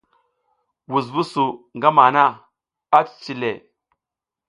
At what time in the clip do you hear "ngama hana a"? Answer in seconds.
1.77-2.99